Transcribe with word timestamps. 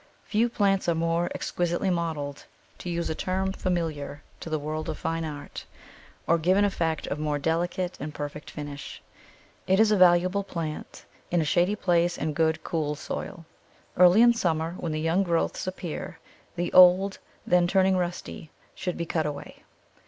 Few 0.23 0.49
plants 0.49 0.89
are 0.89 0.95
more 0.95 1.29
exquisitely 1.35 1.91
modelled, 1.91 2.45
to 2.79 2.89
use 2.89 3.07
a 3.11 3.13
term 3.13 3.51
familiar 3.51 4.23
to 4.39 4.49
the 4.49 4.57
world 4.57 4.89
of 4.89 4.97
fine 4.97 5.23
art, 5.23 5.63
or 6.25 6.39
give 6.39 6.57
an 6.57 6.65
effect 6.65 7.05
of 7.05 7.19
more 7.19 7.37
delicate 7.37 7.97
and 7.99 8.11
perfect 8.11 8.49
finish. 8.49 8.99
It 9.67 9.79
is 9.79 9.91
a 9.91 9.95
valuable 9.97 10.43
plant 10.43 11.05
in 11.29 11.39
a 11.39 11.45
shady 11.45 11.75
place 11.75 12.17
in 12.17 12.33
good, 12.33 12.63
cool 12.63 12.95
soil. 12.95 13.45
Early 13.95 14.23
in 14.23 14.33
summer, 14.33 14.73
when 14.79 14.91
the 14.91 14.99
young 15.01 15.21
growths 15.21 15.67
appear, 15.67 16.17
the 16.55 16.73
old, 16.73 17.19
then 17.45 17.67
turning 17.67 17.95
rusty, 17.95 18.49
should 18.73 18.97
be 18.97 19.05
cut 19.05 19.27
away. 19.27 19.61